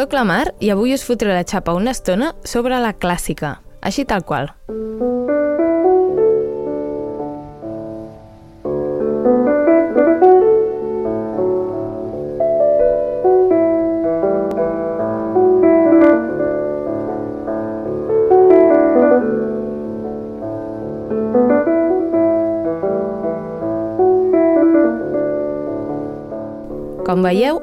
Soc 0.00 0.14
la 0.16 0.22
Mar 0.24 0.54
i 0.64 0.70
avui 0.72 0.94
us 0.96 1.02
fotré 1.04 1.28
la 1.28 1.42
xapa 1.44 1.74
una 1.76 1.92
estona 1.92 2.30
sobre 2.48 2.78
la 2.80 2.94
clàssica, 2.96 3.50
així 3.84 4.06
tal 4.08 4.22
qual. 4.24 4.46
Com 4.70 5.19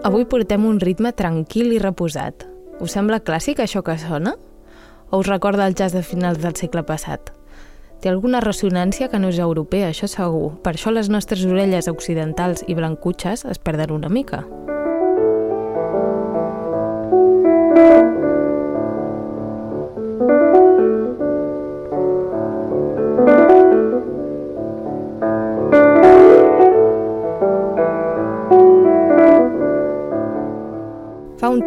avui 0.04 0.26
portem 0.26 0.66
un 0.66 0.80
ritme 0.80 1.12
tranquil 1.14 1.72
i 1.74 1.80
reposat. 1.82 2.46
Us 2.84 2.94
sembla 2.94 3.22
clàssic 3.24 3.62
això 3.64 3.82
que 3.84 3.98
sona? 3.98 4.36
O 5.10 5.22
us 5.22 5.28
recorda 5.28 5.68
el 5.68 5.76
jazz 5.76 5.96
de 5.96 6.04
finals 6.04 6.42
del 6.44 6.56
segle 6.56 6.84
passat? 6.84 7.32
Té 8.02 8.12
alguna 8.12 8.44
ressonància 8.44 9.10
que 9.10 9.18
no 9.20 9.32
és 9.34 9.40
europea, 9.42 9.90
això 9.90 10.10
segur. 10.12 10.58
Per 10.62 10.76
això 10.76 10.94
les 10.94 11.10
nostres 11.10 11.46
orelles 11.46 11.90
occidentals 11.90 12.64
i 12.68 12.78
blancutxes 12.78 13.46
es 13.46 13.58
perden 13.58 13.96
una 13.96 14.10
mica. 14.10 14.46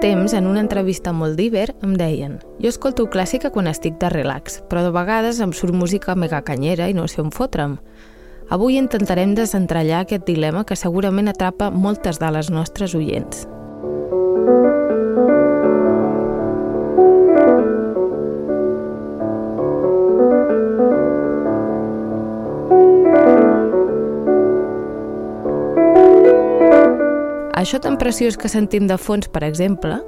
Temps, 0.01 0.33
en 0.33 0.47
una 0.47 0.61
entrevista 0.61 1.11
amb 1.12 1.20
Moldiver, 1.20 1.75
em 1.84 1.93
deien 2.01 2.39
«Jo 2.62 2.70
escolto 2.73 3.05
clàssica 3.12 3.51
quan 3.53 3.69
estic 3.69 3.98
de 4.01 4.09
relax, 4.09 4.62
però 4.70 4.81
de 4.87 4.95
vegades 4.97 5.42
em 5.45 5.53
surt 5.53 5.77
música 5.77 6.15
mega 6.17 6.41
canyera 6.41 6.89
i 6.89 6.97
no 6.97 7.05
sé 7.07 7.20
on 7.20 7.29
fotre'm». 7.37 7.77
Avui 8.48 8.81
intentarem 8.81 9.37
desentrellar 9.37 10.01
aquest 10.07 10.25
dilema 10.27 10.65
que 10.65 10.75
segurament 10.75 11.29
atrapa 11.29 11.70
moltes 11.70 12.19
de 12.19 12.33
les 12.33 12.48
nostres 12.51 12.97
oients. 12.97 13.45
Això 27.61 27.77
tan 27.77 27.98
preciós 28.00 28.39
que 28.41 28.48
sentim 28.48 28.86
de 28.89 28.97
fons, 28.97 29.27
per 29.28 29.42
exemple, 29.44 29.98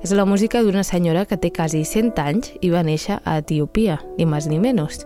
és 0.00 0.14
la 0.16 0.24
música 0.24 0.62
d'una 0.64 0.80
senyora 0.80 1.26
que 1.28 1.36
té 1.36 1.50
quasi 1.52 1.82
100 1.84 2.16
anys 2.22 2.54
i 2.64 2.70
va 2.72 2.80
néixer 2.86 3.18
a 3.28 3.34
Etiopia, 3.42 3.98
ni 4.16 4.24
més 4.24 4.46
ni 4.48 4.56
menys. 4.56 5.02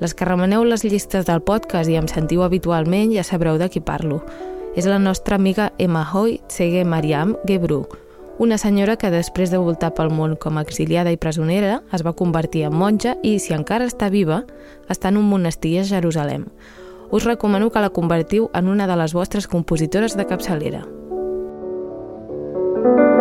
Les 0.00 0.10
que 0.10 0.26
remeneu 0.26 0.64
les 0.66 0.82
llistes 0.82 1.28
del 1.28 1.44
podcast 1.46 1.86
i 1.86 1.94
em 2.00 2.08
sentiu 2.10 2.42
habitualment 2.42 3.14
ja 3.14 3.22
sabreu 3.22 3.60
de 3.62 3.70
qui 3.70 3.78
parlo. 3.78 4.24
És 4.74 4.90
la 4.90 4.98
nostra 4.98 5.38
amiga 5.38 5.70
Emahoy 5.78 6.40
Tsege 6.48 6.82
Mariam 6.82 7.36
Gebru, 7.46 7.84
una 8.42 8.58
senyora 8.58 8.98
que 8.98 9.14
després 9.14 9.54
de 9.54 9.62
voltar 9.62 9.94
pel 9.94 10.10
món 10.10 10.34
com 10.34 10.58
a 10.58 10.66
exiliada 10.66 11.14
i 11.14 11.16
presonera 11.16 11.78
es 11.94 12.02
va 12.02 12.16
convertir 12.18 12.66
en 12.66 12.74
monja 12.74 13.14
i, 13.22 13.38
si 13.38 13.54
encara 13.54 13.86
està 13.86 14.10
viva, 14.10 14.42
està 14.90 15.14
en 15.14 15.22
un 15.22 15.30
monestir 15.30 15.78
a 15.78 15.86
Jerusalem. 15.94 16.50
Us 17.14 17.22
recomano 17.22 17.70
que 17.70 17.86
la 17.86 17.94
convertiu 17.94 18.50
en 18.52 18.66
una 18.66 18.90
de 18.90 18.98
les 18.98 19.14
vostres 19.14 19.46
compositores 19.46 20.18
de 20.18 20.26
capçalera. 20.26 20.82
thank 22.94 23.10
you. 23.10 23.15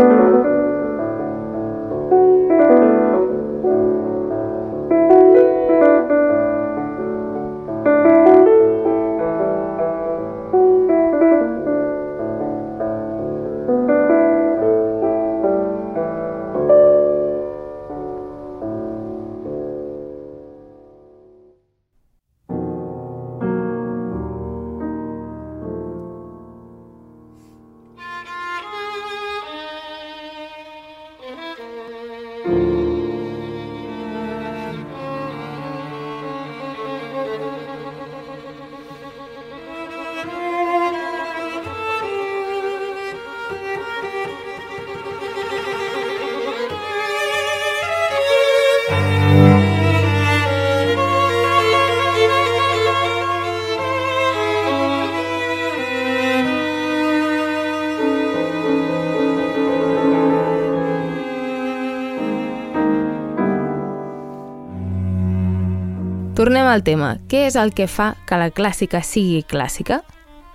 Tornem 66.56 66.72
al 66.72 66.84
tema. 66.88 67.08
Què 67.28 67.42
és 67.50 67.58
el 67.60 67.74
que 67.76 67.84
fa 67.84 68.14
que 68.24 68.38
la 68.40 68.46
clàssica 68.48 69.02
sigui 69.04 69.42
clàssica? 69.44 69.98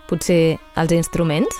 Potser 0.09 0.56
els 0.81 0.94
instruments? 0.97 1.59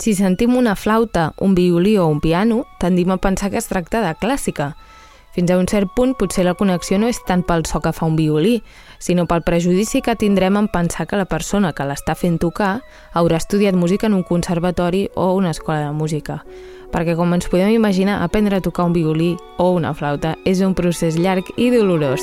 Si 0.00 0.16
sentim 0.16 0.56
una 0.56 0.72
flauta, 0.72 1.34
un 1.44 1.52
violí 1.52 1.98
o 1.98 2.08
un 2.08 2.24
piano, 2.24 2.64
tendim 2.80 3.12
a 3.12 3.20
pensar 3.20 3.50
que 3.52 3.60
es 3.60 3.68
tracta 3.68 4.00
de 4.00 4.16
clàssica. 4.16 4.72
Fins 5.34 5.50
a 5.50 5.58
un 5.58 5.66
cert 5.66 5.90
punt, 5.96 6.12
potser 6.14 6.44
la 6.46 6.54
connexió 6.54 6.94
no 7.02 7.08
és 7.10 7.18
tant 7.26 7.42
pel 7.42 7.64
so 7.66 7.80
que 7.82 7.90
fa 7.90 8.06
un 8.06 8.14
violí, 8.14 8.60
sinó 9.02 9.24
pel 9.26 9.42
prejudici 9.42 9.98
que 10.00 10.14
tindrem 10.14 10.60
en 10.60 10.68
pensar 10.70 11.08
que 11.10 11.18
la 11.18 11.26
persona 11.26 11.72
que 11.74 11.86
l'està 11.88 12.14
fent 12.14 12.38
tocar 12.38 12.76
haurà 13.18 13.42
estudiat 13.42 13.74
música 13.74 14.06
en 14.06 14.14
un 14.14 14.22
conservatori 14.22 15.08
o 15.16 15.32
una 15.34 15.50
escola 15.50 15.88
de 15.88 15.92
música. 15.92 16.44
Perquè, 16.94 17.18
com 17.18 17.34
ens 17.34 17.50
podem 17.50 17.74
imaginar, 17.74 18.22
aprendre 18.22 18.62
a 18.62 18.62
tocar 18.62 18.86
un 18.86 18.94
violí 18.94 19.34
o 19.58 19.72
una 19.74 19.90
flauta 19.98 20.36
és 20.46 20.62
un 20.62 20.78
procés 20.78 21.18
llarg 21.18 21.50
i 21.58 21.72
dolorós. 21.74 22.22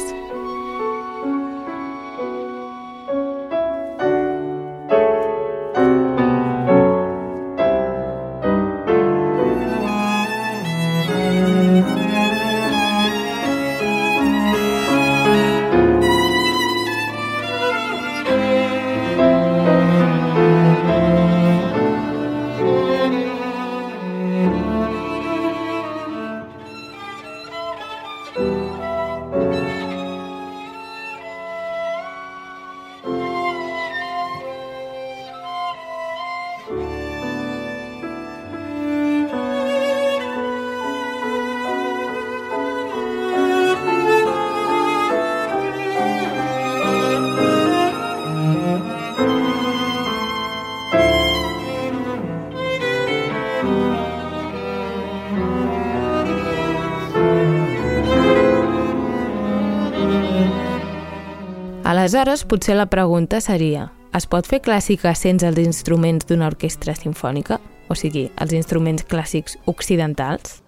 Aleshores, 62.12 62.44
potser 62.44 62.76
la 62.76 62.90
pregunta 62.92 63.40
seria 63.40 63.86
es 64.18 64.26
pot 64.28 64.44
fer 64.44 64.58
clàssica 64.60 65.14
sense 65.16 65.48
els 65.48 65.62
instruments 65.64 66.28
d'una 66.28 66.50
orquestra 66.52 66.92
sinfònica? 66.92 67.62
O 67.88 67.96
sigui, 67.96 68.26
els 68.36 68.52
instruments 68.52 69.06
clàssics 69.08 69.56
occidentals? 69.72 70.61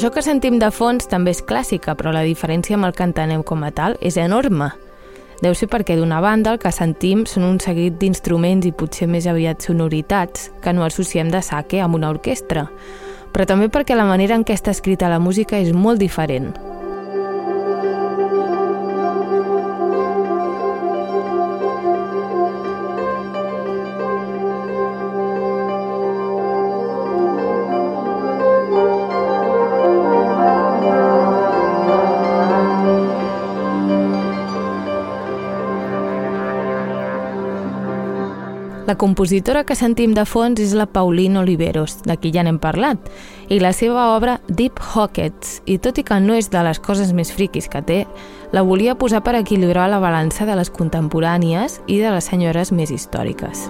Això 0.00 0.08
que 0.14 0.22
sentim 0.24 0.54
de 0.56 0.70
fons 0.72 1.04
també 1.12 1.34
és 1.34 1.42
clàssica, 1.44 1.92
però 1.92 2.08
la 2.08 2.22
diferència 2.24 2.78
amb 2.78 2.86
el 2.86 2.94
cantaneu 2.96 3.42
com 3.44 3.66
a 3.66 3.68
tal 3.68 3.98
és 4.00 4.16
enorme. 4.16 4.70
Deu 5.44 5.52
ser 5.52 5.68
perquè 5.68 5.92
d'una 5.98 6.22
banda 6.24 6.54
el 6.54 6.62
que 6.62 6.72
sentim 6.72 7.26
són 7.28 7.44
un 7.44 7.58
seguit 7.60 7.98
d'instruments 8.00 8.64
i 8.64 8.72
potser 8.72 9.10
més 9.12 9.28
aviat 9.28 9.60
sonoritats 9.60 10.48
que 10.64 10.72
no 10.72 10.88
associem 10.88 11.28
de 11.28 11.44
saque 11.44 11.84
amb 11.84 12.00
una 12.00 12.14
orquestra, 12.16 12.64
però 13.28 13.44
també 13.44 13.68
perquè 13.68 13.92
la 13.92 14.08
manera 14.08 14.40
en 14.40 14.48
què 14.48 14.56
està 14.56 14.72
escrita 14.72 15.12
la 15.12 15.20
música 15.20 15.60
és 15.60 15.76
molt 15.76 16.00
diferent. 16.00 16.54
La 38.90 38.96
compositora 38.98 39.60
que 39.62 39.76
sentim 39.78 40.16
de 40.16 40.24
fons 40.26 40.58
és 40.58 40.72
la 40.74 40.88
Pauline 40.90 41.38
Oliveros, 41.38 42.00
de 42.02 42.16
qui 42.18 42.32
ja 42.34 42.42
n'hem 42.42 42.56
parlat, 42.58 43.04
i 43.46 43.60
la 43.62 43.70
seva 43.70 44.08
obra 44.16 44.40
Deep 44.48 44.82
Hockets, 44.82 45.60
i 45.70 45.76
tot 45.78 46.00
i 46.02 46.04
que 46.08 46.18
no 46.18 46.34
és 46.34 46.50
de 46.50 46.64
les 46.66 46.82
coses 46.82 47.12
més 47.14 47.30
friquis 47.30 47.70
que 47.70 47.84
té, 47.86 48.00
la 48.50 48.64
volia 48.66 48.96
posar 48.98 49.22
per 49.22 49.36
equilibrar 49.38 49.86
la 49.94 50.02
balança 50.02 50.42
de 50.42 50.58
les 50.58 50.74
contemporànies 50.74 51.78
i 51.86 52.02
de 52.02 52.10
les 52.10 52.32
senyores 52.34 52.74
més 52.74 52.90
històriques. 52.90 53.68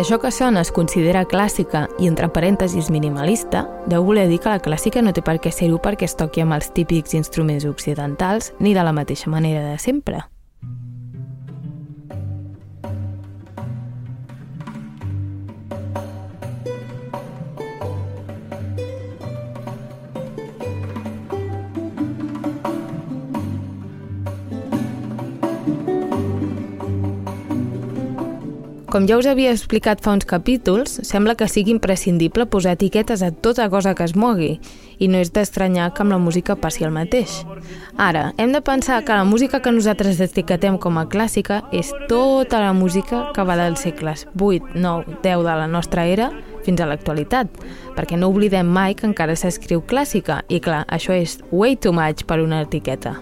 Això 0.00 0.16
que 0.16 0.30
sona 0.32 0.62
es 0.64 0.70
considera 0.72 1.26
clàssica 1.28 1.82
i 2.00 2.06
entre 2.08 2.30
parèntesis 2.32 2.88
minimalista, 2.88 3.66
deu 3.84 4.06
voler 4.08 4.30
dir 4.30 4.38
que 4.40 4.48
la 4.48 4.62
clàssica 4.64 5.02
no 5.04 5.12
té 5.12 5.20
per 5.20 5.36
què 5.44 5.52
ser-ho 5.52 5.76
perquè 5.76 6.08
es 6.08 6.16
toqui 6.16 6.40
amb 6.40 6.56
els 6.56 6.72
típics 6.72 7.12
instruments 7.18 7.68
occidentals 7.68 8.54
ni 8.64 8.72
de 8.72 8.86
la 8.86 8.96
mateixa 8.96 9.28
manera 9.28 9.60
de 9.68 9.76
sempre. 9.76 10.24
Com 28.90 29.04
ja 29.06 29.20
us 29.20 29.26
havia 29.30 29.52
explicat 29.54 30.00
fa 30.02 30.10
uns 30.16 30.26
capítols, 30.26 30.96
sembla 31.06 31.36
que 31.38 31.46
sigui 31.46 31.70
imprescindible 31.70 32.48
posar 32.50 32.72
etiquetes 32.74 33.22
a 33.22 33.28
tota 33.30 33.68
cosa 33.70 33.92
que 33.94 34.02
es 34.02 34.16
mogui, 34.18 34.56
i 34.98 35.06
no 35.06 35.20
és 35.22 35.30
d'estranyar 35.30 35.92
que 35.94 36.02
amb 36.02 36.10
la 36.10 36.18
música 36.18 36.56
passi 36.58 36.82
el 36.82 36.90
mateix. 36.90 37.36
Ara, 37.94 38.32
hem 38.36 38.50
de 38.50 38.62
pensar 38.66 39.04
que 39.06 39.14
la 39.14 39.28
música 39.28 39.62
que 39.62 39.70
nosaltres 39.70 40.18
etiquetem 40.26 40.80
com 40.82 40.98
a 40.98 41.06
clàssica 41.06 41.60
és 41.70 41.94
tota 42.10 42.58
la 42.64 42.74
música 42.74 43.28
que 43.36 43.46
va 43.46 43.58
dels 43.62 43.86
segles 43.86 44.26
8, 44.34 44.74
9, 44.74 45.20
10 45.22 45.46
de 45.46 45.56
la 45.62 45.70
nostra 45.70 46.08
era 46.10 46.32
fins 46.66 46.82
a 46.82 46.90
l'actualitat, 46.90 47.62
perquè 47.94 48.18
no 48.18 48.34
oblidem 48.34 48.66
mai 48.66 48.98
que 48.98 49.06
encara 49.06 49.38
s'escriu 49.38 49.86
clàssica, 49.86 50.42
i 50.50 50.58
clar, 50.58 50.82
això 50.90 51.14
és 51.14 51.38
way 51.52 51.78
too 51.78 51.94
much 51.94 52.26
per 52.26 52.42
una 52.42 52.64
etiqueta. 52.66 53.20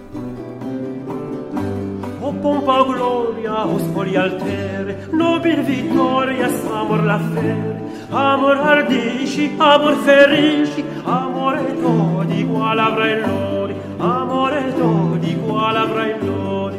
Pompa 2.43 2.85
gloria, 2.85 3.67
o 3.67 3.79
spori 3.79 4.17
altere, 4.17 5.09
nobil 5.13 5.63
vittoria, 5.65 6.49
amor 6.81 7.03
la 7.05 7.19
fere, 7.19 7.83
amor 8.11 8.57
ardisci, 8.57 9.51
amor 9.59 9.97
ferisci, 10.05 10.85
amore 11.05 11.65
tot 11.83 12.31
igual 12.31 12.79
avrai 12.79 13.21
lori, 13.21 13.75
amore 13.99 14.63
tot 14.79 15.25
igual 15.25 15.77
avrai 15.77 16.15
lori. 16.23 16.79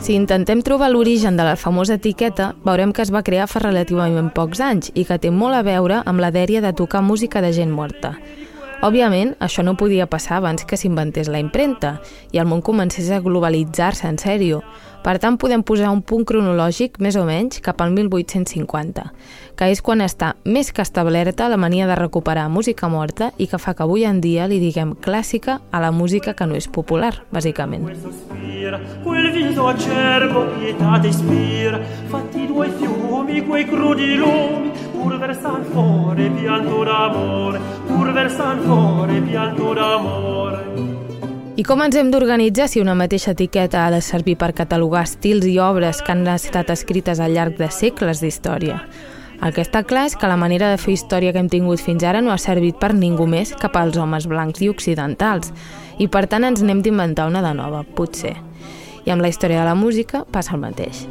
Si 0.00 0.14
intentem 0.14 0.62
trobar 0.62 0.90
l'origen 0.90 1.36
de 1.36 1.44
la 1.44 1.56
famosa 1.56 1.94
etiqueta, 1.94 2.54
veurem 2.64 2.92
que 2.92 3.02
es 3.02 3.10
va 3.12 3.22
crear 3.22 3.44
fa 3.50 3.60
relativament 3.60 4.30
pocs 4.34 4.62
anys 4.64 4.94
i 4.94 5.04
que 5.04 5.18
té 5.18 5.30
molt 5.30 5.58
a 5.58 5.62
veure 5.62 6.00
amb 6.06 6.22
la 6.22 6.30
dèria 6.30 6.62
de 6.64 6.72
tocar 6.72 7.02
música 7.02 7.42
de 7.44 7.52
gent 7.52 7.70
morta. 7.70 8.14
Òbviament, 8.80 9.34
això 9.44 9.60
no 9.60 9.74
podia 9.76 10.06
passar 10.08 10.38
abans 10.38 10.62
que 10.64 10.78
s'inventés 10.80 11.28
la 11.28 11.40
impremta 11.42 11.98
i 12.32 12.38
el 12.40 12.46
món 12.48 12.62
comencés 12.64 13.10
a 13.12 13.18
globalitzar-se 13.20 14.08
en 14.08 14.16
sèrio. 14.16 14.62
Per 15.00 15.16
tant, 15.16 15.38
podem 15.40 15.62
posar 15.64 15.88
un 15.94 16.02
punt 16.04 16.26
cronològic 16.28 16.98
més 17.00 17.16
o 17.16 17.22
menys 17.24 17.62
cap 17.64 17.80
al 17.80 17.94
1850, 17.96 19.06
que 19.56 19.68
és 19.72 19.80
quan 19.80 20.04
està 20.04 20.34
més 20.44 20.72
que 20.76 20.84
establerta 20.84 21.48
la 21.48 21.56
mania 21.56 21.86
de 21.88 21.96
recuperar 21.96 22.50
música 22.52 22.88
morta 22.92 23.30
i 23.38 23.48
que 23.48 23.58
fa 23.58 23.72
que 23.74 23.86
avui 23.86 24.04
en 24.04 24.20
dia 24.20 24.48
li 24.50 24.60
diguem 24.60 24.92
clàssica 25.00 25.60
a 25.72 25.80
la 25.80 25.90
música 25.90 26.34
que 26.36 26.46
no 26.46 26.58
és 26.58 26.68
popular, 26.68 27.14
bàsicament. 27.32 27.88
Quel 29.00 29.30
viso 29.32 29.68
acerbo 29.72 30.44
pietate 30.58 31.08
ispira, 31.08 31.80
fatti 32.12 32.46
due 32.46 32.68
fiumi, 32.76 33.40
quei 33.48 33.64
crudi 33.64 34.16
lumi, 34.20 34.74
pur 34.92 35.16
versan 35.18 35.64
fore 35.72 36.28
pianto 36.36 36.84
d'amore, 36.84 37.60
pur 37.88 38.12
versan 38.12 38.60
fore 38.68 39.22
pianto 39.24 39.72
d'amore. 39.74 41.09
I 41.58 41.64
com 41.66 41.80
ens 41.82 41.96
hem 41.98 42.12
d'organitzar 42.12 42.68
si 42.70 42.78
una 42.78 42.94
mateixa 42.94 43.32
etiqueta 43.34 43.82
ha 43.82 43.90
de 43.90 43.98
servir 44.04 44.36
per 44.38 44.52
catalogar 44.54 45.02
estils 45.02 45.48
i 45.50 45.56
obres 45.58 45.98
que 46.06 46.12
han 46.14 46.22
estat 46.30 46.70
escrites 46.70 47.18
al 47.18 47.34
llarg 47.34 47.58
de 47.58 47.66
segles 47.74 48.22
d'història? 48.22 48.78
El 49.42 49.54
que 49.56 49.64
està 49.64 49.82
clar 49.82 50.06
és 50.06 50.14
que 50.14 50.30
la 50.30 50.38
manera 50.38 50.70
de 50.70 50.78
fer 50.78 50.94
història 50.94 51.32
que 51.34 51.42
hem 51.42 51.50
tingut 51.50 51.82
fins 51.82 52.06
ara 52.06 52.22
no 52.22 52.30
ha 52.30 52.38
servit 52.38 52.78
per 52.78 52.92
ningú 52.94 53.26
més 53.26 53.50
que 53.58 53.72
pels 53.72 53.98
homes 53.98 54.30
blancs 54.30 54.62
i 54.62 54.70
occidentals, 54.70 55.50
i 55.98 56.06
per 56.06 56.28
tant 56.30 56.46
ens 56.46 56.62
n'hem 56.62 56.84
d'inventar 56.86 57.26
una 57.26 57.42
de 57.42 57.54
nova, 57.56 57.82
potser. 57.82 58.36
I 59.04 59.10
amb 59.10 59.24
la 59.24 59.32
història 59.32 59.64
de 59.64 59.70
la 59.72 59.78
música 59.78 60.26
passa 60.30 60.54
el 60.54 60.62
mateix. 60.68 61.08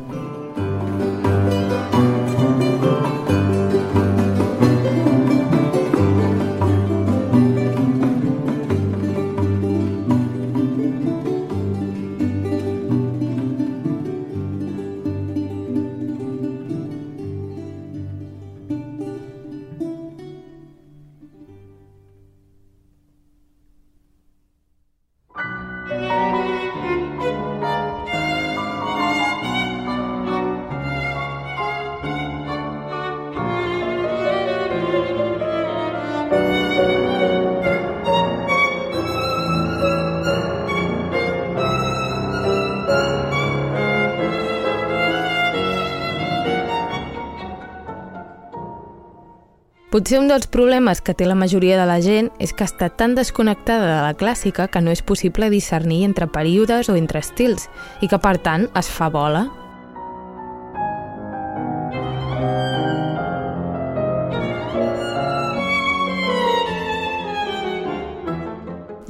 Potser 49.99 50.21
un 50.21 50.29
dels 50.31 50.47
problemes 50.47 51.01
que 51.03 51.11
té 51.11 51.25
la 51.27 51.35
majoria 51.35 51.75
de 51.75 51.83
la 51.83 51.97
gent 51.99 52.29
és 52.39 52.53
que 52.55 52.63
està 52.63 52.87
tan 52.87 53.17
desconnectada 53.17 53.83
de 53.83 53.97
la 54.05 54.13
clàssica 54.15 54.69
que 54.71 54.79
no 54.79 54.93
és 54.95 55.01
possible 55.03 55.49
discernir 55.51 56.05
entre 56.07 56.29
períodes 56.31 56.87
o 56.87 56.95
entre 56.95 57.19
estils 57.19 57.65
i 57.99 58.07
que, 58.07 58.15
per 58.15 58.37
tant, 58.39 58.69
es 58.79 58.87
fa 58.87 59.09
bola. 59.11 59.43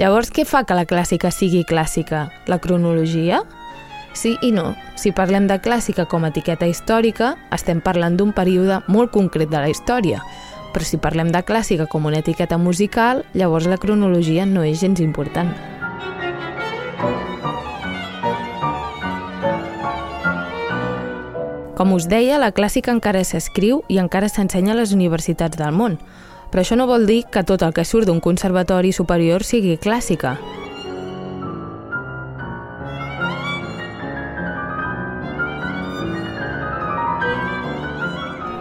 Llavors, 0.01 0.33
què 0.33 0.41
fa 0.41 0.65
que 0.65 0.73
la 0.73 0.89
clàssica 0.89 1.29
sigui 1.29 1.67
clàssica? 1.69 2.31
La 2.49 2.57
cronologia? 2.57 3.43
Sí 4.17 4.39
i 4.41 4.49
no. 4.49 4.71
Si 4.97 5.13
parlem 5.13 5.45
de 5.45 5.61
clàssica 5.61 6.09
com 6.09 6.25
a 6.25 6.33
etiqueta 6.33 6.65
històrica, 6.65 7.35
estem 7.53 7.77
parlant 7.77 8.17
d'un 8.17 8.33
període 8.33 8.81
molt 8.89 9.13
concret 9.13 9.53
de 9.53 9.61
la 9.61 9.69
història, 9.69 10.25
Però 10.73 10.85
si 10.85 10.99
parlem 11.01 11.31
de 11.33 11.41
clàssica 11.41 11.87
com 11.89 12.05
una 12.05 12.21
etiqueta 12.21 12.57
musical, 12.57 13.23
llavors 13.33 13.67
la 13.67 13.77
cronologia 13.81 14.45
no 14.45 14.63
és 14.63 14.79
gens 14.83 15.01
important. 15.01 15.51
Com 21.79 21.93
us 21.95 22.09
deia, 22.11 22.35
la 22.37 22.51
clàssica 22.51 22.91
encara 22.91 23.23
s'escriu 23.23 23.85
i 23.87 24.01
encara 24.01 24.27
s'ensenya 24.27 24.73
a 24.73 24.81
les 24.81 24.91
universitats 24.91 25.55
del 25.55 25.71
món, 25.71 25.95
però 26.51 26.65
això 26.65 26.75
no 26.75 26.89
vol 26.89 27.05
dir 27.07 27.21
que 27.31 27.45
tot 27.47 27.63
el 27.63 27.71
que 27.71 27.85
surt 27.87 28.09
d'un 28.09 28.19
conservatori 28.19 28.91
superior 28.91 29.47
sigui 29.47 29.77
clàssica. 29.79 30.35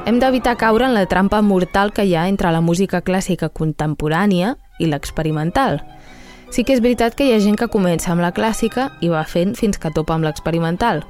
Hem 0.09 0.23
d'evitar 0.23 0.55
caure 0.57 0.87
en 0.87 0.95
la 0.95 1.05
trampa 1.05 1.43
mortal 1.45 1.91
que 1.93 2.07
hi 2.09 2.15
ha 2.17 2.23
entre 2.31 2.49
la 2.49 2.62
música 2.65 3.03
clàssica 3.05 3.50
contemporània 3.53 4.55
i 4.81 4.87
l'experimental. 4.88 5.83
Sí 6.49 6.65
que 6.65 6.73
és 6.73 6.81
veritat 6.81 7.12
que 7.12 7.27
hi 7.27 7.35
ha 7.35 7.43
gent 7.45 7.59
que 7.61 7.69
comença 7.69 8.15
amb 8.15 8.25
la 8.25 8.33
clàssica 8.33 8.87
i 9.05 9.12
va 9.12 9.27
fent 9.29 9.53
fins 9.59 9.77
que 9.77 9.93
topa 9.93 10.17
amb 10.17 10.25
l'experimental. 10.25 11.03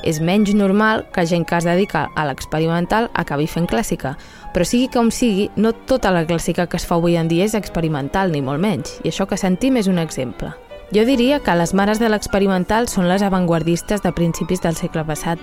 És 0.00 0.22
menys 0.24 0.54
normal 0.56 1.04
que 1.12 1.26
gent 1.28 1.44
que 1.44 1.60
es 1.60 1.68
dedica 1.68 2.06
a 2.16 2.24
l'experimental 2.24 3.10
acabi 3.12 3.44
fent 3.44 3.68
clàssica, 3.68 4.16
però 4.54 4.64
sigui 4.64 4.88
com 4.88 5.12
sigui, 5.12 5.50
no 5.56 5.76
tota 5.76 6.14
la 6.16 6.24
clàssica 6.24 6.64
que 6.64 6.80
es 6.80 6.88
fa 6.88 6.96
avui 6.96 7.20
en 7.20 7.28
dia 7.28 7.44
és 7.44 7.60
experimental, 7.60 8.32
ni 8.32 8.40
molt 8.40 8.64
menys, 8.64 9.02
i 9.04 9.12
això 9.12 9.28
que 9.28 9.36
sentim 9.36 9.76
és 9.76 9.92
un 9.92 10.00
exemple. 10.00 10.54
Jo 10.96 11.04
diria 11.04 11.42
que 11.42 11.54
les 11.58 11.74
mares 11.74 11.98
de 11.98 12.08
l'experimental 12.08 12.88
són 12.88 13.08
les 13.10 13.20
avantguardistes 13.26 14.00
de 14.00 14.16
principis 14.16 14.64
del 14.64 14.80
segle 14.80 15.04
passat, 15.04 15.42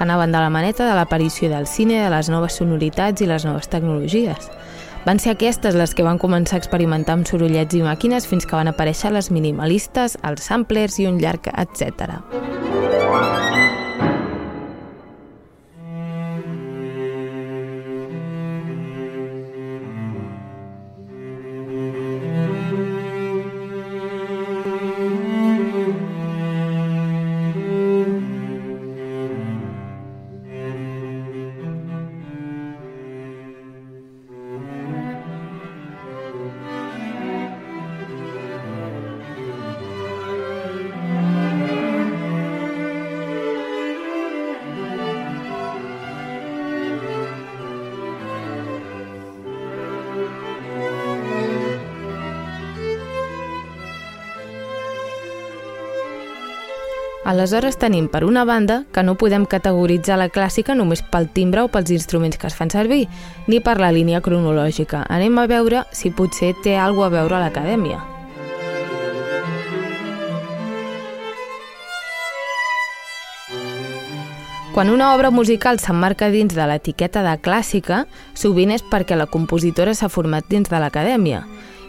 que 0.00 0.04
anaven 0.04 0.32
de 0.32 0.38
la 0.38 0.48
maneta 0.48 0.88
de 0.88 0.94
l'aparició 0.94 1.50
del 1.50 1.66
cine, 1.66 2.00
de 2.00 2.08
les 2.08 2.30
noves 2.32 2.54
sonoritats 2.56 3.20
i 3.20 3.26
les 3.28 3.44
noves 3.44 3.68
tecnologies. 3.68 4.48
Van 5.04 5.20
ser 5.20 5.34
aquestes 5.34 5.76
les 5.76 5.92
que 5.92 6.06
van 6.06 6.16
començar 6.20 6.56
a 6.56 6.62
experimentar 6.62 7.18
amb 7.18 7.28
sorollets 7.28 7.76
i 7.76 7.82
màquines 7.84 8.24
fins 8.28 8.48
que 8.48 8.56
van 8.56 8.72
aparèixer 8.72 9.12
les 9.12 9.28
minimalistes, 9.30 10.16
els 10.24 10.48
samplers 10.48 10.96
i 11.04 11.08
un 11.10 11.20
llarg, 11.20 11.52
etc. 11.52 12.16
Aleshores 57.30 57.76
tenim, 57.78 58.08
per 58.10 58.24
una 58.24 58.44
banda, 58.44 58.82
que 58.90 59.04
no 59.06 59.14
podem 59.14 59.44
categoritzar 59.46 60.16
la 60.18 60.26
clàssica 60.34 60.74
només 60.74 60.98
pel 61.12 61.28
timbre 61.30 61.62
o 61.62 61.68
pels 61.70 61.92
instruments 61.94 62.34
que 62.34 62.48
es 62.48 62.56
fan 62.58 62.72
servir, 62.74 63.04
ni 63.46 63.60
per 63.62 63.76
la 63.78 63.92
línia 63.94 64.18
cronològica. 64.18 65.04
Anem 65.06 65.38
a 65.38 65.44
veure 65.46 65.84
si 65.94 66.10
potser 66.10 66.56
té 66.64 66.74
alguna 66.74 67.06
a 67.06 67.14
veure 67.14 67.36
a 67.38 67.42
l'acadèmia. 67.44 68.00
Quan 74.74 74.90
una 74.90 75.14
obra 75.14 75.30
musical 75.30 75.78
s'emmarca 75.78 76.32
dins 76.34 76.56
de 76.58 76.66
l'etiqueta 76.66 77.22
de 77.22 77.36
clàssica, 77.38 78.08
sovint 78.34 78.74
és 78.74 78.82
perquè 78.82 79.14
la 79.14 79.30
compositora 79.30 79.94
s'ha 79.94 80.10
format 80.10 80.50
dins 80.50 80.66
de 80.66 80.82
l'acadèmia, 80.82 81.44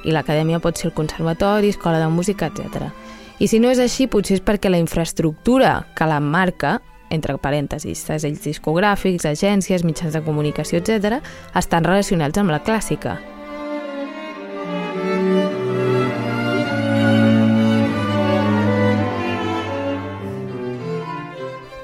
i 0.06 0.14
l'acadèmia 0.14 0.62
pot 0.62 0.78
ser 0.78 0.92
el 0.92 0.94
conservatori, 0.94 1.74
escola 1.74 1.98
de 1.98 2.14
música, 2.14 2.54
etc. 2.54 2.94
I 3.42 3.48
si 3.50 3.58
no 3.58 3.72
és 3.74 3.80
així, 3.82 4.06
potser 4.06 4.36
és 4.38 4.42
perquè 4.46 4.70
la 4.70 4.78
infraestructura 4.78 5.72
que 5.98 6.06
l'emmarca, 6.06 6.76
entre 7.10 7.34
parèntesis, 7.42 8.04
segells 8.06 8.44
discogràfics, 8.46 9.26
agències, 9.26 9.82
mitjans 9.82 10.14
de 10.14 10.22
comunicació, 10.22 10.78
etc., 10.78 11.18
estan 11.58 11.88
relacionats 11.88 12.38
amb 12.38 12.54
la 12.54 12.60
clàssica. 12.62 13.16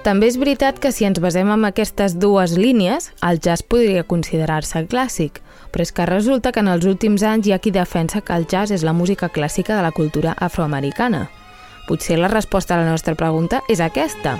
També 0.05 0.29
és 0.29 0.37
veritat 0.37 0.77
que 0.79 0.93
si 0.93 1.09
ens 1.09 1.17
basem 1.19 1.49
en 1.51 1.65
aquestes 1.65 2.19
dues 2.21 2.53
línies, 2.53 3.09
el 3.25 3.41
jazz 3.41 3.65
podria 3.65 4.05
considerar-se 4.05 4.85
clàssic, 4.93 5.41
però 5.73 5.81
és 5.83 5.91
que 5.91 6.05
resulta 6.05 6.53
que 6.53 6.61
en 6.61 6.69
els 6.69 6.85
últims 6.85 7.25
anys 7.25 7.49
hi 7.49 7.57
ha 7.57 7.59
qui 7.59 7.73
defensa 7.73 8.21
que 8.21 8.37
el 8.37 8.45
jazz 8.45 8.77
és 8.77 8.85
la 8.85 8.93
música 8.93 9.33
clàssica 9.33 9.73
de 9.73 9.81
la 9.81 9.91
cultura 9.91 10.37
afroamericana. 10.37 11.25
Potser 11.87 12.19
la 12.19 12.27
resposta 12.27 12.75
a 12.75 12.81
la 12.83 12.89
nostra 12.89 13.15
pregunta 13.15 13.63
és 13.71 13.79
aquesta. 13.79 14.35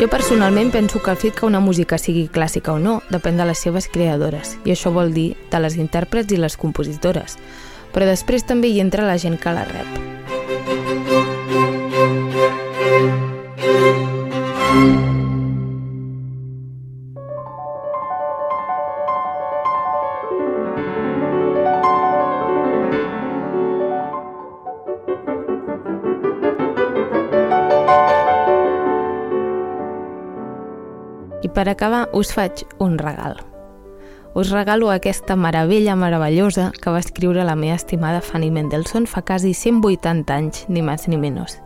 Jo 0.00 0.08
personalment 0.08 0.70
penso 0.72 1.02
que 1.02 1.10
el 1.10 1.18
fet 1.20 1.34
que 1.36 1.44
una 1.44 1.60
música 1.60 1.98
sigui 2.00 2.22
clàssica 2.32 2.72
o 2.72 2.78
no 2.80 3.02
depèn 3.12 3.36
de 3.36 3.44
les 3.44 3.60
seves 3.60 3.84
creadores, 3.92 4.54
i 4.64 4.72
això 4.72 4.94
vol 4.96 5.12
dir 5.12 5.34
de 5.52 5.60
les 5.60 5.76
intèrprets 5.76 6.32
i 6.32 6.38
les 6.40 6.56
compositores, 6.56 7.36
però 7.92 8.08
després 8.08 8.48
també 8.48 8.72
hi 8.72 8.80
entra 8.80 9.04
la 9.04 9.18
gent 9.20 9.36
que 9.36 9.52
la 9.52 9.66
rep. 9.68 10.19
per 31.60 31.68
acabar 31.68 32.08
us 32.16 32.30
faig 32.32 32.62
un 32.80 32.96
regal. 32.96 33.34
Us 34.32 34.48
regalo 34.48 34.88
aquesta 34.88 35.36
meravella 35.36 35.92
meravellosa 35.92 36.70
que 36.72 36.88
va 36.88 37.02
escriure 37.04 37.44
la 37.44 37.54
meva 37.54 37.74
estimada 37.76 38.22
Fanny 38.24 38.48
Mendelssohn 38.50 39.04
fa 39.04 39.20
quasi 39.28 39.52
180 39.52 40.32
anys, 40.32 40.62
ni 40.72 40.80
més 40.80 41.04
ni 41.04 41.18
menys. 41.20 41.58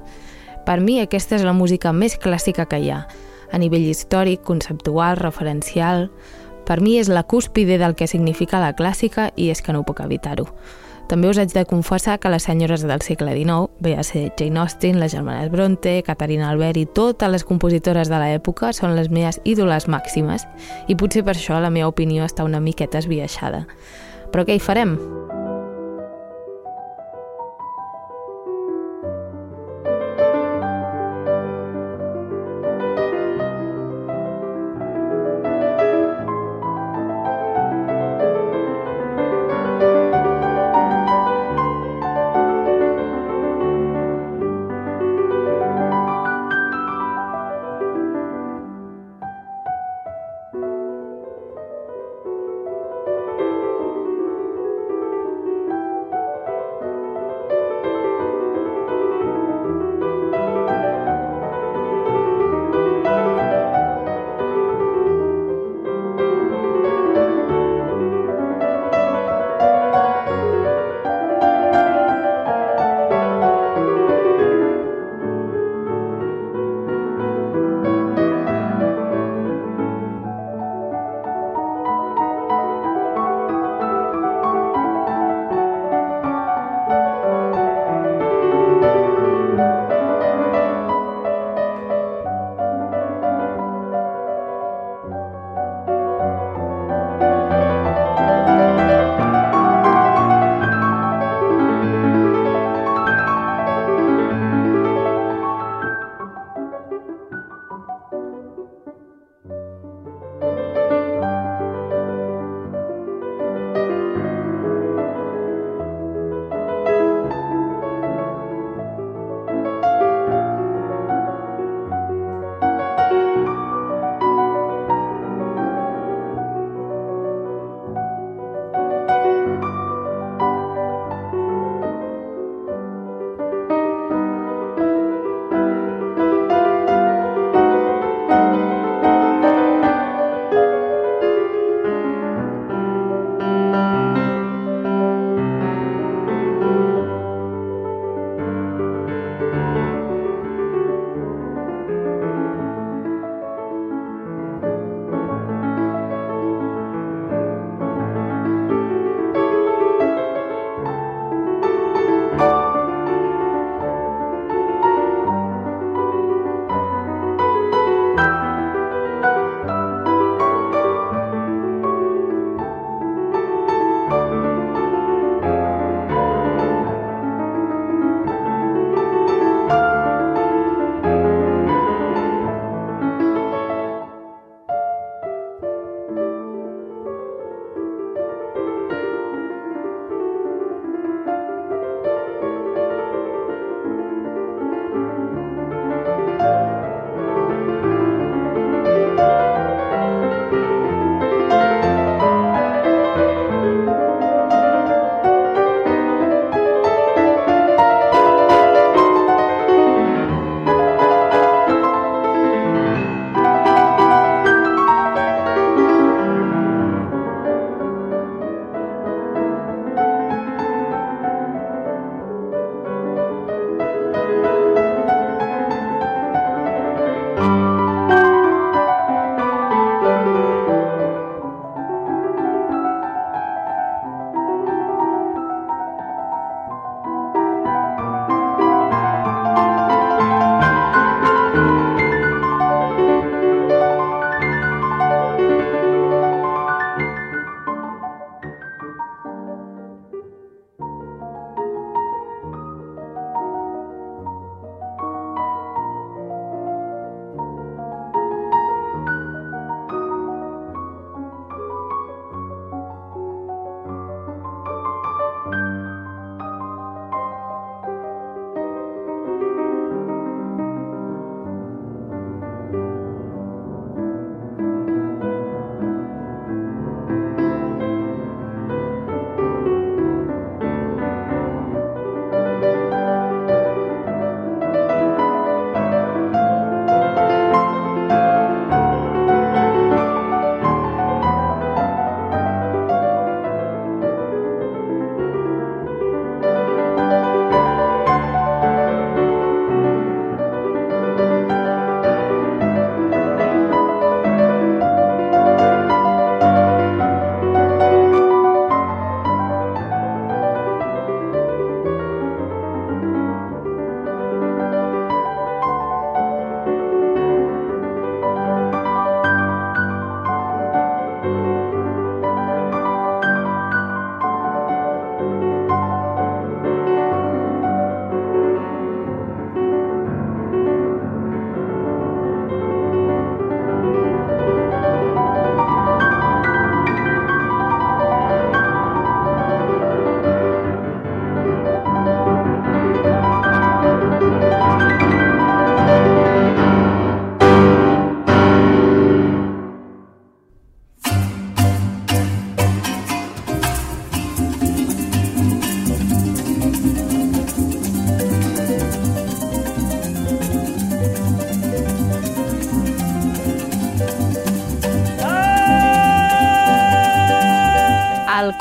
Per 0.66 0.80
mi 0.80 0.98
aquesta 0.98 1.38
és 1.38 1.46
la 1.46 1.54
música 1.54 1.92
més 1.94 2.18
clàssica 2.18 2.66
que 2.66 2.80
hi 2.82 2.90
ha, 2.90 3.04
a 3.52 3.60
nivell 3.62 3.86
històric, 3.86 4.42
conceptual, 4.42 5.20
referencial... 5.22 6.10
Per 6.64 6.78
mi 6.80 6.94
és 6.96 7.10
la 7.12 7.26
cúspide 7.28 7.76
del 7.76 7.92
que 7.92 8.06
significa 8.08 8.56
la 8.56 8.72
clàssica 8.72 9.26
i 9.36 9.50
és 9.52 9.60
que 9.60 9.74
no 9.76 9.82
puc 9.84 9.98
evitar-ho. 10.00 10.46
També 11.08 11.28
us 11.28 11.38
haig 11.38 11.52
de 11.52 11.66
confessar 11.68 12.16
que 12.18 12.30
les 12.32 12.46
senyores 12.48 12.82
del 12.86 13.02
segle 13.04 13.34
XIX, 13.36 13.68
bé 13.84 13.94
a 13.98 14.04
ser 14.06 14.30
Jane 14.38 14.60
Austen, 14.62 15.00
les 15.00 15.12
germanes 15.12 15.50
Bronte, 15.52 15.98
Caterina 16.06 16.48
Albert 16.50 16.80
i 16.80 16.86
totes 16.86 17.30
les 17.30 17.44
compositores 17.44 18.08
de 18.08 18.22
l'època 18.22 18.72
són 18.72 18.96
les 18.96 19.12
meves 19.12 19.40
ídoles 19.44 19.88
màximes 19.88 20.48
i 20.88 20.96
potser 20.96 21.24
per 21.26 21.36
això 21.36 21.60
la 21.60 21.72
meva 21.74 21.92
opinió 21.92 22.24
està 22.24 22.48
una 22.48 22.62
miqueta 22.64 23.02
esbiaixada. 23.04 23.66
Però 24.32 24.48
què 24.48 24.56
hi 24.56 24.64
farem? 24.64 24.96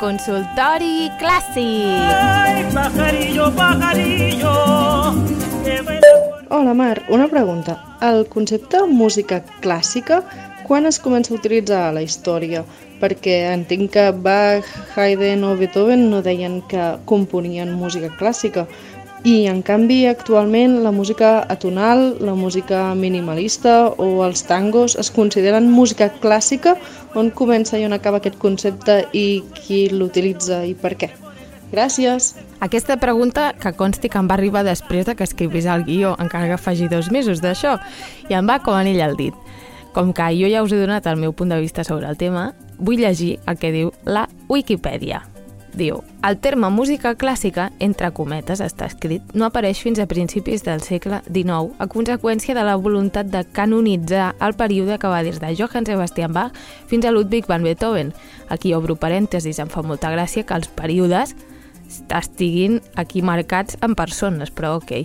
Consultori 0.04 1.08
clàssic. 1.16 2.74
Pajarillo, 2.76 3.46
pajarillo. 3.56 4.52
Hola 6.50 6.74
Mar, 6.74 7.02
una 7.08 7.28
pregunta. 7.28 7.78
El 8.04 8.26
concepte 8.28 8.82
música 8.84 9.40
clàssica 9.64 10.20
quan 10.68 10.84
es 10.90 10.98
comença 11.00 11.32
a 11.32 11.38
utilitzar 11.38 11.80
a 11.86 11.94
la 11.96 12.02
història? 12.04 12.66
Perquè 13.00 13.38
entenc 13.54 13.94
que 13.96 14.04
Bach, 14.26 14.68
Haydn 14.94 15.44
o 15.48 15.54
Beethoven 15.56 16.10
no 16.10 16.20
deien 16.20 16.60
que 16.68 16.84
componien 17.08 17.72
música 17.72 18.12
clàssica, 18.20 18.68
i, 19.24 19.46
en 19.48 19.62
canvi, 19.64 20.02
actualment 20.04 20.82
la 20.84 20.90
música 20.92 21.46
atonal, 21.48 22.18
la 22.20 22.34
música 22.36 22.90
minimalista 22.94 23.88
o 23.96 24.08
els 24.26 24.44
tangos 24.44 24.98
es 25.00 25.08
consideren 25.10 25.70
música 25.72 26.10
clàssica 26.20 26.74
on 27.14 27.30
comença 27.30 27.78
i 27.78 27.84
on 27.86 27.94
acaba 27.96 28.20
aquest 28.20 28.38
concepte 28.42 29.04
i 29.12 29.42
qui 29.58 29.86
l'utilitza 29.92 30.64
i 30.66 30.74
per 30.74 30.94
què? 30.98 31.10
Gràcies! 31.74 32.34
Aquesta 32.62 32.96
pregunta 33.02 33.52
que 33.60 33.74
consti 33.74 34.08
que 34.08 34.20
em 34.20 34.28
va 34.30 34.36
arribar 34.38 34.62
després 34.66 35.08
de 35.08 35.16
que 35.18 35.26
escrivís 35.26 35.66
el 35.66 35.84
guió, 35.84 36.14
encara 36.22 36.48
que 36.52 36.60
faci 36.60 36.88
dos 36.88 37.10
mesos 37.10 37.42
d'això, 37.42 37.76
i 38.30 38.38
em 38.38 38.46
va 38.48 38.60
com 38.62 38.78
anell 38.78 39.02
al 39.02 39.18
dit. 39.18 39.34
Com 39.94 40.14
que 40.14 40.30
jo 40.38 40.50
ja 40.50 40.62
us 40.62 40.72
he 40.72 40.80
donat 40.80 41.06
el 41.10 41.20
meu 41.20 41.34
punt 41.34 41.50
de 41.50 41.60
vista 41.60 41.84
sobre 41.84 42.08
el 42.08 42.18
tema, 42.18 42.52
vull 42.78 43.02
llegir 43.02 43.38
el 43.46 43.58
que 43.58 43.74
diu 43.74 43.94
la 44.06 44.28
Wikipedia. 44.48 45.33
Diu, 45.74 46.04
el 46.22 46.36
terme 46.38 46.68
música 46.70 47.16
clàssica, 47.18 47.64
entre 47.82 48.12
cometes 48.14 48.60
està 48.62 48.86
escrit, 48.86 49.32
no 49.34 49.48
apareix 49.48 49.80
fins 49.82 49.98
a 49.98 50.06
principis 50.06 50.62
del 50.62 50.84
segle 50.86 51.18
XIX 51.26 51.74
a 51.82 51.88
conseqüència 51.90 52.54
de 52.54 52.62
la 52.62 52.76
voluntat 52.78 53.26
de 53.32 53.42
canonitzar 53.56 54.28
el 54.38 54.54
període 54.54 55.00
que 55.02 55.10
va 55.10 55.24
des 55.26 55.40
de 55.42 55.50
Johann 55.58 55.88
Sebastian 55.88 56.32
Bach 56.32 56.54
fins 56.86 57.04
a 57.04 57.10
Ludwig 57.10 57.50
van 57.50 57.66
Beethoven. 57.66 58.14
Aquí 58.54 58.70
obro 58.74 58.94
parèntesis, 58.94 59.58
em 59.58 59.72
fa 59.72 59.82
molta 59.82 60.14
gràcia 60.14 60.46
que 60.46 60.54
els 60.54 60.70
períodes 60.70 61.34
estiguin 62.14 62.80
aquí 62.96 63.22
marcats 63.22 63.78
en 63.82 63.94
persones, 63.94 64.50
però 64.50 64.76
ok. 64.78 65.04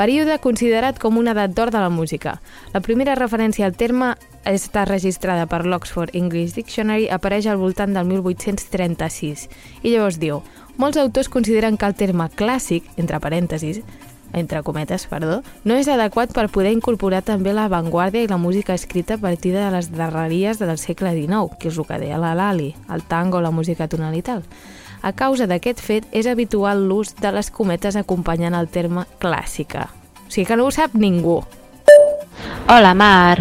Període 0.00 0.38
considerat 0.40 0.98
com 0.98 1.18
una 1.20 1.34
edat 1.34 1.52
d'or 1.52 1.70
de 1.74 1.80
la 1.82 1.90
música. 1.92 2.38
La 2.72 2.80
primera 2.80 3.16
referència 3.18 3.66
al 3.66 3.76
terme 3.76 4.14
està 4.48 4.86
registrada 4.88 5.44
per 5.50 5.66
l'Oxford 5.66 6.14
English 6.16 6.54
Dictionary, 6.56 7.10
apareix 7.12 7.46
al 7.50 7.60
voltant 7.60 7.92
del 7.92 8.06
1836. 8.08 9.48
I 9.82 9.92
llavors 9.92 10.16
diu, 10.22 10.40
molts 10.80 10.96
autors 10.96 11.28
consideren 11.28 11.76
que 11.76 11.90
el 11.90 11.98
terme 11.98 12.30
clàssic, 12.32 12.86
entre 12.96 13.20
parèntesis, 13.20 13.82
entre 14.32 14.62
cometes, 14.62 15.06
perdó, 15.10 15.42
no 15.64 15.76
és 15.76 15.88
adequat 15.90 16.32
per 16.32 16.48
poder 16.48 16.72
incorporar 16.72 17.20
també 17.26 17.52
l'avantguàrdia 17.52 18.24
i 18.24 18.30
la 18.30 18.38
música 18.38 18.72
escrita 18.78 19.18
a 19.18 19.22
partir 19.22 19.52
de 19.52 19.68
les 19.74 19.90
darreries 19.92 20.60
del 20.62 20.78
segle 20.78 21.12
XIX, 21.16 21.58
que 21.58 21.68
és 21.68 21.78
el 21.78 21.88
que 21.88 21.98
deia 21.98 22.20
la 22.22 22.36
Lali, 22.38 22.74
el 22.88 23.02
tango, 23.04 23.42
la 23.42 23.50
música 23.50 23.88
tonal 23.90 24.16
i 24.16 24.22
tal. 24.22 24.46
A 25.02 25.14
causa 25.16 25.46
d'aquest 25.48 25.80
fet, 25.80 26.04
és 26.12 26.26
habitual 26.28 26.82
l'ús 26.84 27.14
de 27.16 27.30
les 27.32 27.48
cometes 27.50 27.96
acompanyant 27.96 28.56
el 28.56 28.68
terme 28.68 29.06
clàssica. 29.22 29.88
O 30.26 30.28
sigui 30.28 30.44
que 30.46 30.58
no 30.60 30.66
ho 30.68 30.74
sap 30.74 30.92
ningú. 30.92 31.40
Hola, 32.68 32.92
Mar. 32.94 33.40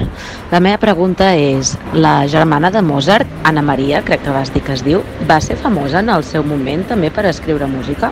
La 0.50 0.62
meva 0.64 0.80
pregunta 0.82 1.34
és, 1.36 1.76
la 1.94 2.24
germana 2.32 2.72
de 2.72 2.82
Mozart, 2.82 3.28
Anna 3.44 3.62
Maria, 3.62 4.02
crec 4.08 4.24
que 4.24 4.34
vas 4.34 4.54
dir 4.56 4.64
que 4.64 4.74
es 4.74 4.86
diu, 4.88 5.04
va 5.30 5.42
ser 5.44 5.60
famosa 5.60 6.00
en 6.00 6.10
el 6.10 6.24
seu 6.24 6.48
moment 6.48 6.88
també 6.90 7.12
per 7.12 7.28
escriure 7.30 7.68
música? 7.68 8.10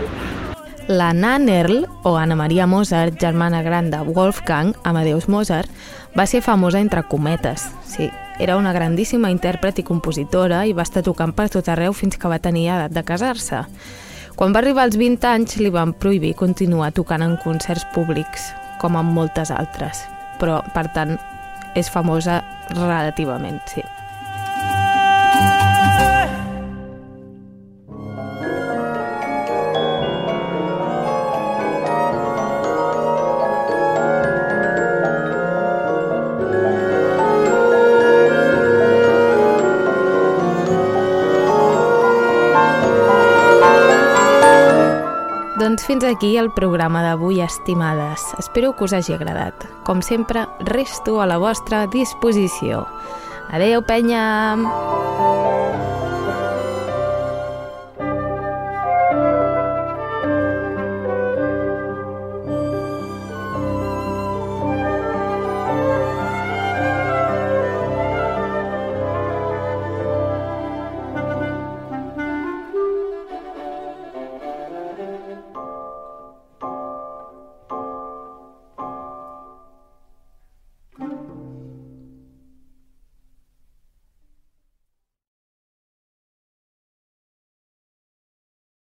La 0.87 1.13
Nannerl, 1.13 1.87
o 2.03 2.17
Anna 2.19 2.35
Maria 2.35 2.67
Mozart, 2.67 3.17
germana 3.19 3.63
gran 3.63 3.89
de 3.91 4.03
Wolfgang 4.03 4.75
Amadeus 4.83 5.27
Mozart, 5.27 5.71
va 6.17 6.27
ser 6.27 6.43
famosa 6.43 6.79
entre 6.79 7.03
cometes. 7.03 7.65
Sí, 7.87 8.11
era 8.39 8.57
una 8.57 8.73
grandíssima 8.73 9.31
intèrpret 9.33 9.79
i 9.81 9.85
compositora 9.87 10.61
i 10.69 10.75
va 10.77 10.85
estar 10.85 11.01
tocant 11.05 11.33
per 11.33 11.47
tot 11.53 11.69
arreu 11.73 11.95
fins 11.97 12.19
que 12.21 12.29
va 12.29 12.37
tenir 12.37 12.67
edat 12.69 12.93
de 12.93 13.03
casar-se. 13.03 13.63
Quan 14.37 14.53
va 14.53 14.61
arribar 14.61 14.85
als 14.85 14.97
20 15.01 15.25
anys 15.25 15.57
li 15.57 15.73
van 15.73 15.95
prohibir 15.97 16.35
continuar 16.37 16.91
tocant 16.93 17.25
en 17.25 17.37
concerts 17.41 17.87
públics, 17.95 18.51
com 18.77 18.99
en 18.99 19.09
moltes 19.17 19.49
altres. 19.49 20.05
Però, 20.37 20.61
per 20.75 20.85
tant, 20.93 21.17
és 21.73 21.89
famosa 21.89 22.43
relativament, 22.77 23.57
sí. 23.73 23.81
Doncs 45.77 45.85
fins 45.85 46.03
aquí 46.09 46.31
el 46.41 46.47
programa 46.49 47.03
d'avui, 47.05 47.37
estimades. 47.45 48.23
Espero 48.39 48.71
que 48.73 48.87
us 48.87 48.95
hagi 48.97 49.13
agradat. 49.13 49.67
Com 49.85 50.01
sempre, 50.01 50.47
resto 50.65 51.21
a 51.21 51.27
la 51.29 51.37
vostra 51.37 51.85
disposició. 51.93 52.81
Adeu, 53.53 53.85
penya! 53.85 54.25